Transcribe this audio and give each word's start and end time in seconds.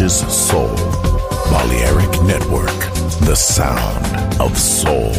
touches 0.00 0.20
soul. 0.32 0.74
Balearic 1.50 2.22
Network, 2.22 2.80
the 3.26 3.34
sound 3.34 4.40
of 4.40 4.56
soul. 4.56 5.12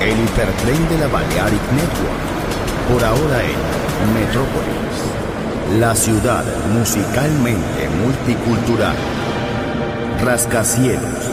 El 0.00 0.16
hipertren 0.24 0.88
de 0.88 0.98
la 0.98 1.08
Balearic 1.08 1.60
Network, 1.72 2.22
por 2.88 3.04
ahora 3.04 3.42
en 3.42 4.14
Metrópolis, 4.14 5.78
la 5.78 5.94
ciudad 5.94 6.44
musicalmente 6.72 7.88
multicultural, 8.02 8.96
rascacielos, 10.24 11.30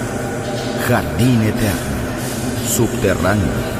jardín 0.88 1.42
eterno, 1.44 2.68
subterráneo. 2.68 3.76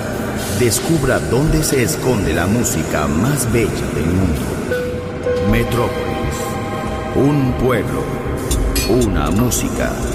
Descubra 0.60 1.20
dónde 1.20 1.64
se 1.64 1.84
esconde 1.84 2.34
la 2.34 2.46
música 2.46 3.08
más 3.08 3.52
bella 3.52 3.88
del 3.94 4.06
mundo. 4.06 4.55
Metrópolis, 5.52 6.38
un 7.16 7.54
pueblo, 7.60 8.04
una 8.90 9.30
música. 9.30 10.15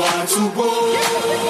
want 0.00 0.28
to 0.30 0.40
roll. 0.58 1.49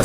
La 0.00 0.04